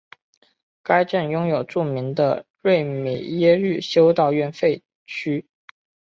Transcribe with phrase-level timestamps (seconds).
[0.81, 5.45] 该镇拥有著名的瑞米耶日修道院废墟。